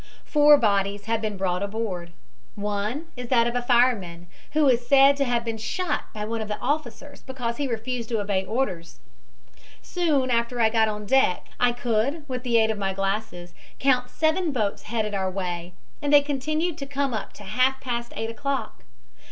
Four 0.25 0.57
bodies 0.57 1.05
have 1.05 1.21
been 1.21 1.37
brought 1.37 1.61
aboard. 1.61 2.11
One 2.55 3.05
is 3.15 3.27
that 3.27 3.45
of 3.45 3.53
a 3.55 3.61
fireman, 3.61 4.25
who 4.53 4.67
is 4.67 4.87
said 4.87 5.15
to 5.17 5.25
have 5.25 5.45
been 5.45 5.59
shot 5.59 6.05
by 6.11 6.25
one 6.25 6.41
of 6.41 6.47
the 6.47 6.57
officers 6.57 7.21
because 7.21 7.57
he 7.57 7.67
refused 7.67 8.09
to 8.09 8.19
obey 8.19 8.43
orders. 8.43 8.99
Soon 9.83 10.31
after 10.31 10.59
I 10.59 10.69
got 10.71 10.87
on 10.87 11.05
deck 11.05 11.49
I 11.59 11.71
could, 11.71 12.27
with 12.27 12.41
the 12.41 12.57
aid 12.57 12.71
of 12.71 12.79
my 12.79 12.93
glasses, 12.95 13.53
count 13.77 14.09
seven 14.09 14.51
boats 14.51 14.81
headed 14.81 15.13
our 15.13 15.29
way, 15.29 15.73
and 16.01 16.11
they 16.11 16.21
continued 16.21 16.79
to 16.79 16.87
come 16.87 17.13
up 17.13 17.31
to 17.33 17.43
half 17.43 17.79
past 17.79 18.11
eight 18.15 18.31
o'clock. 18.31 18.83